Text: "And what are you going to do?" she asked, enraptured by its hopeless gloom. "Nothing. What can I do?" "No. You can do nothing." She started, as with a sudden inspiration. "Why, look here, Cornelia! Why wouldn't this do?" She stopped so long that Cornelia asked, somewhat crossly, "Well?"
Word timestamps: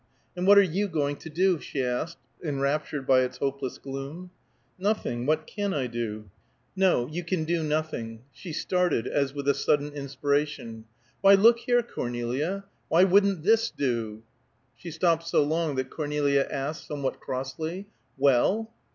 "And 0.35 0.47
what 0.47 0.57
are 0.57 0.63
you 0.63 0.87
going 0.87 1.17
to 1.17 1.29
do?" 1.29 1.59
she 1.59 1.83
asked, 1.83 2.17
enraptured 2.43 3.05
by 3.05 3.19
its 3.19 3.37
hopeless 3.37 3.77
gloom. 3.77 4.31
"Nothing. 4.79 5.27
What 5.27 5.45
can 5.45 5.75
I 5.75 5.85
do?" 5.85 6.31
"No. 6.75 7.05
You 7.05 7.23
can 7.23 7.43
do 7.43 7.61
nothing." 7.61 8.23
She 8.31 8.51
started, 8.51 9.05
as 9.05 9.35
with 9.35 9.47
a 9.47 9.53
sudden 9.53 9.93
inspiration. 9.93 10.85
"Why, 11.21 11.35
look 11.35 11.59
here, 11.59 11.83
Cornelia! 11.83 12.65
Why 12.87 13.03
wouldn't 13.03 13.43
this 13.43 13.69
do?" 13.69 14.23
She 14.75 14.89
stopped 14.89 15.27
so 15.27 15.43
long 15.43 15.75
that 15.75 15.91
Cornelia 15.91 16.47
asked, 16.49 16.87
somewhat 16.87 17.19
crossly, 17.19 17.85
"Well?" 18.17 18.71